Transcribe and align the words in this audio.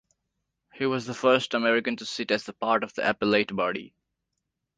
He 0.73 0.87
was 0.87 1.05
the 1.05 1.13
first 1.13 1.53
American 1.53 1.95
to 1.97 2.07
sit 2.07 2.31
as 2.31 2.49
part 2.59 2.83
of 2.83 2.91
the 2.95 3.07
Appellate 3.07 3.55
Body. 3.55 3.93